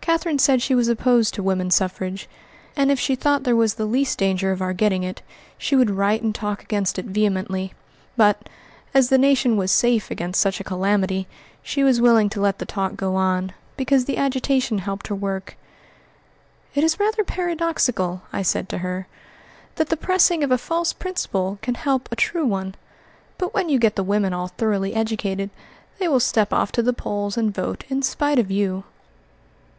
Catherine 0.00 0.38
said 0.38 0.62
she 0.62 0.74
was 0.74 0.88
opposed 0.88 1.34
to 1.34 1.42
woman 1.42 1.70
suffrage, 1.70 2.30
and 2.74 2.90
if 2.90 2.98
she 2.98 3.14
thought 3.14 3.42
there 3.44 3.54
was 3.54 3.74
the 3.74 3.84
least 3.84 4.18
danger 4.18 4.50
of 4.52 4.62
our 4.62 4.72
getting 4.72 5.02
it, 5.02 5.20
she 5.58 5.76
would 5.76 5.90
write 5.90 6.22
and 6.22 6.34
talk 6.34 6.62
against 6.62 6.98
it 6.98 7.04
vehemently. 7.04 7.74
But, 8.16 8.48
as 8.94 9.10
the 9.10 9.18
nation 9.18 9.58
was 9.58 9.70
safe 9.70 10.10
against 10.10 10.40
such 10.40 10.60
a 10.60 10.64
calamity, 10.64 11.26
she 11.62 11.84
was 11.84 12.00
willing 12.00 12.30
to 12.30 12.40
let 12.40 12.58
the 12.58 12.64
talk 12.64 12.96
go 12.96 13.16
on, 13.16 13.52
because 13.76 14.06
the 14.06 14.16
agitation 14.16 14.78
helped 14.78 15.08
her 15.08 15.14
work. 15.14 15.58
"It 16.74 16.82
is 16.82 16.98
rather 16.98 17.22
paradoxical," 17.22 18.22
I 18.32 18.40
said 18.40 18.70
to 18.70 18.78
her, 18.78 19.08
"that 19.74 19.90
the 19.90 19.96
pressing 19.98 20.42
of 20.42 20.50
a 20.50 20.56
false 20.56 20.94
principle 20.94 21.58
can 21.60 21.74
help 21.74 22.08
a 22.10 22.16
true 22.16 22.46
one; 22.46 22.76
but 23.36 23.52
when 23.52 23.68
you 23.68 23.78
get 23.78 23.94
the 23.94 24.02
women 24.02 24.32
all 24.32 24.48
thoroughly 24.48 24.94
educated, 24.94 25.50
they 25.98 26.08
will 26.08 26.18
step 26.18 26.50
off 26.50 26.72
to 26.72 26.82
the 26.82 26.94
polls 26.94 27.36
and 27.36 27.52
vote 27.54 27.84
in 27.90 28.00
spite 28.00 28.38
of 28.38 28.50
you." 28.50 28.84